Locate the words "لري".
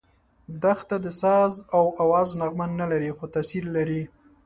2.91-3.09, 3.75-4.03